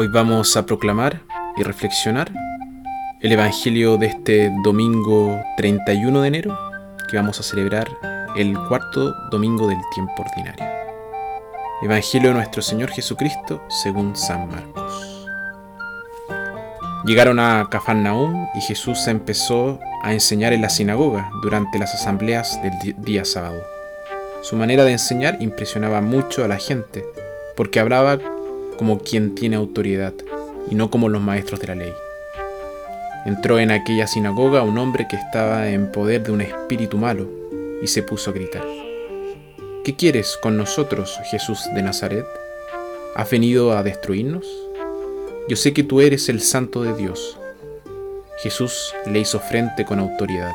[0.00, 1.20] Hoy vamos a proclamar
[1.58, 2.32] y reflexionar
[3.20, 6.58] el Evangelio de este domingo 31 de enero,
[7.10, 7.86] que vamos a celebrar
[8.34, 10.64] el cuarto domingo del tiempo ordinario.
[11.82, 15.28] Evangelio de nuestro Señor Jesucristo según San Marcos.
[17.04, 22.94] Llegaron a Cafarnaúm y Jesús empezó a enseñar en la sinagoga durante las asambleas del
[23.04, 23.62] día sábado.
[24.40, 27.04] Su manera de enseñar impresionaba mucho a la gente,
[27.54, 28.18] porque hablaba
[28.80, 30.14] como quien tiene autoridad
[30.70, 31.92] y no como los maestros de la ley.
[33.26, 37.28] Entró en aquella sinagoga un hombre que estaba en poder de un espíritu malo
[37.82, 38.64] y se puso a gritar.
[39.84, 42.24] ¿Qué quieres con nosotros, Jesús de Nazaret?
[43.16, 44.46] ¿Has venido a destruirnos?
[45.46, 47.38] Yo sé que tú eres el santo de Dios.
[48.38, 50.54] Jesús le hizo frente con autoridad.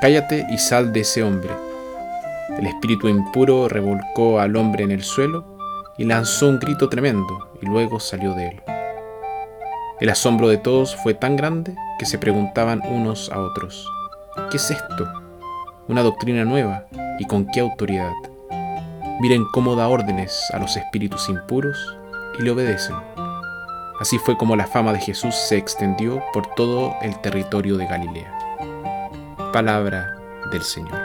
[0.00, 1.52] Cállate y sal de ese hombre.
[2.58, 5.51] El espíritu impuro revolcó al hombre en el suelo
[5.96, 8.62] y lanzó un grito tremendo y luego salió de él.
[10.00, 13.88] El asombro de todos fue tan grande que se preguntaban unos a otros,
[14.50, 15.12] ¿qué es esto?
[15.88, 16.86] ¿Una doctrina nueva?
[17.18, 18.10] ¿Y con qué autoridad?
[19.20, 21.96] Miren cómo da órdenes a los espíritus impuros
[22.38, 22.96] y le obedecen.
[24.00, 28.32] Así fue como la fama de Jesús se extendió por todo el territorio de Galilea.
[29.52, 30.10] Palabra
[30.50, 30.98] del Señor.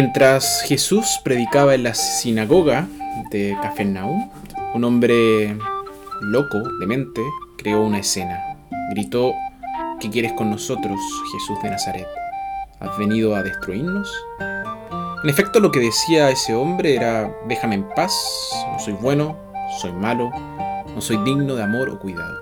[0.00, 2.86] Mientras Jesús predicaba en la sinagoga
[3.32, 4.30] de Cafarnaúm,
[4.72, 5.58] un hombre
[6.20, 7.20] loco, demente,
[7.56, 8.38] creó una escena.
[8.92, 9.32] Gritó,
[9.98, 10.96] ¿qué quieres con nosotros,
[11.32, 12.06] Jesús de Nazaret?
[12.78, 14.08] ¿Has venido a destruirnos?
[15.24, 18.14] En efecto, lo que decía ese hombre era, déjame en paz,
[18.70, 19.36] no soy bueno,
[19.80, 20.30] soy malo,
[20.94, 22.38] no soy digno de amor o cuidado.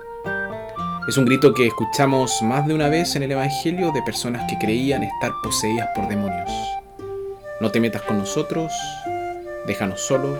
[1.07, 4.59] Es un grito que escuchamos más de una vez en el Evangelio de personas que
[4.59, 6.51] creían estar poseídas por demonios
[7.59, 8.71] no te metas con nosotros,
[9.65, 10.37] déjanos solos,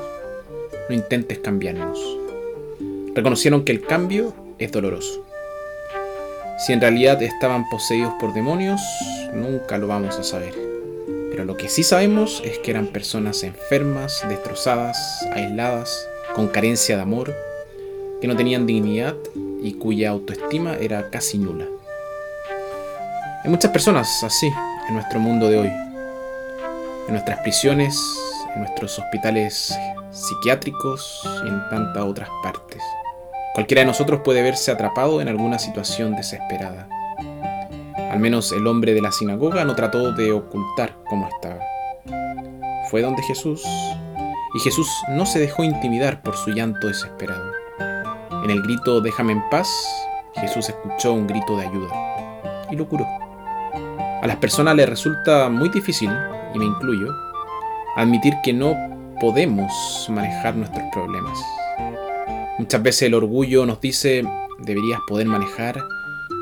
[0.90, 2.00] no intentes cambiarnos.
[3.16, 5.26] Reconocieron que el cambio es doloroso.
[6.60, 8.82] Si en realidad estaban poseídos por demonios,
[9.34, 10.54] nunca lo vamos a saber.
[11.32, 14.98] Pero lo que sí sabemos es que eran personas enfermas, destrozadas,
[15.34, 17.36] aisladas, con carencia de amor,
[18.22, 19.16] que no tenían dignidad
[19.62, 21.66] y cuya autoestima era casi nula.
[23.44, 24.48] Hay muchas personas así
[24.88, 25.72] en nuestro mundo de hoy,
[27.08, 27.98] en nuestras prisiones,
[28.54, 29.78] en nuestros hospitales
[30.12, 32.82] psiquiátricos y en tantas otras partes.
[33.54, 36.88] Cualquiera de nosotros puede verse atrapado en alguna situación desesperada.
[38.12, 41.60] Al menos el hombre de la sinagoga no trató de ocultar cómo estaba.
[42.90, 43.64] Fue donde Jesús
[44.56, 47.52] y Jesús no se dejó intimidar por su llanto desesperado.
[48.44, 49.68] En el grito Déjame en paz,
[50.36, 53.06] Jesús escuchó un grito de ayuda y lo curó.
[54.22, 56.12] A las personas les resulta muy difícil
[56.58, 57.16] y me incluyo,
[57.96, 58.76] admitir que no
[59.20, 61.40] podemos manejar nuestros problemas.
[62.58, 64.24] Muchas veces el orgullo nos dice
[64.60, 65.84] deberías poder manejar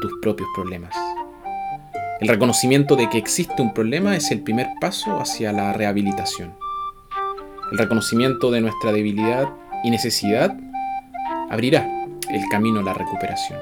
[0.02, 0.96] tus propios problemas.
[2.22, 6.56] El reconocimiento de que existe un problema es el primer paso hacia la rehabilitación.
[7.74, 9.50] El reconocimiento de nuestra debilidad
[9.84, 10.56] y necesidad
[11.50, 11.86] abrirá
[12.30, 13.60] el camino a la recuperación.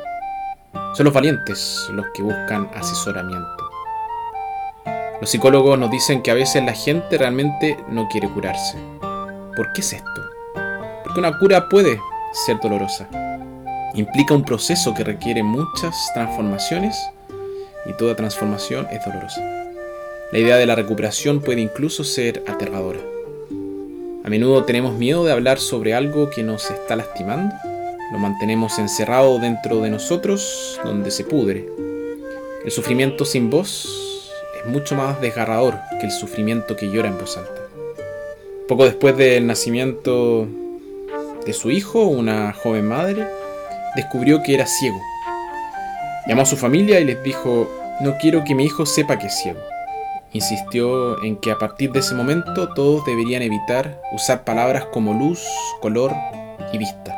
[0.94, 3.63] Son los valientes los que buscan asesoramiento.
[5.24, 8.78] Los psicólogos nos dicen que a veces la gente realmente no quiere curarse.
[9.56, 10.22] ¿Por qué es esto?
[11.02, 11.98] Porque una cura puede
[12.34, 13.08] ser dolorosa.
[13.94, 16.98] Implica un proceso que requiere muchas transformaciones
[17.86, 19.40] y toda transformación es dolorosa.
[20.34, 23.00] La idea de la recuperación puede incluso ser aterradora.
[24.26, 27.56] A menudo tenemos miedo de hablar sobre algo que nos está lastimando.
[28.12, 31.66] Lo mantenemos encerrado dentro de nosotros donde se pudre.
[32.66, 34.13] El sufrimiento sin voz
[34.66, 37.62] mucho más desgarrador que el sufrimiento que llora en voz alta.
[38.68, 40.48] Poco después del nacimiento
[41.46, 43.28] de su hijo, una joven madre
[43.96, 45.00] descubrió que era ciego.
[46.28, 47.70] Llamó a su familia y les dijo,
[48.02, 49.60] no quiero que mi hijo sepa que es ciego.
[50.32, 55.46] Insistió en que a partir de ese momento todos deberían evitar usar palabras como luz,
[55.82, 56.14] color
[56.72, 57.16] y vista.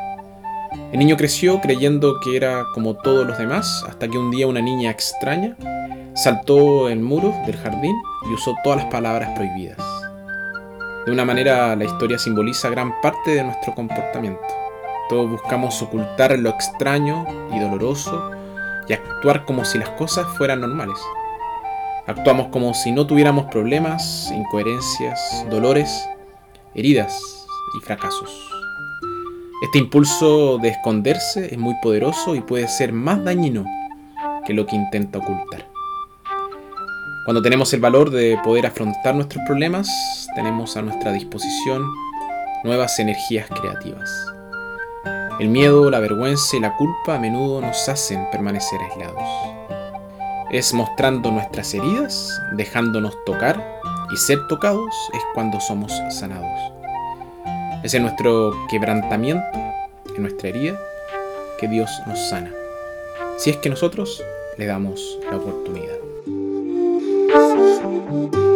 [0.92, 4.60] El niño creció creyendo que era como todos los demás hasta que un día una
[4.60, 5.56] niña extraña
[6.16, 7.94] saltó el muro del jardín
[8.28, 9.78] y usó todas las palabras prohibidas.
[11.04, 14.42] De una manera, la historia simboliza gran parte de nuestro comportamiento.
[15.08, 17.24] Todos buscamos ocultar lo extraño
[17.54, 18.30] y doloroso
[18.88, 20.98] y actuar como si las cosas fueran normales.
[22.06, 26.08] Actuamos como si no tuviéramos problemas, incoherencias, dolores,
[26.74, 27.46] heridas
[27.78, 28.30] y fracasos.
[29.62, 33.64] Este impulso de esconderse es muy poderoso y puede ser más dañino
[34.46, 35.75] que lo que intenta ocultar.
[37.26, 39.88] Cuando tenemos el valor de poder afrontar nuestros problemas,
[40.36, 41.84] tenemos a nuestra disposición
[42.62, 44.08] nuevas energías creativas.
[45.40, 49.28] El miedo, la vergüenza y la culpa a menudo nos hacen permanecer aislados.
[50.52, 53.60] Es mostrando nuestras heridas, dejándonos tocar
[54.14, 56.72] y ser tocados es cuando somos sanados.
[57.82, 59.44] Es en nuestro quebrantamiento,
[60.14, 60.78] en nuestra herida,
[61.58, 62.52] que Dios nos sana.
[63.36, 64.22] Si es que nosotros
[64.58, 65.96] le damos la oportunidad.
[67.76, 68.55] Thank you.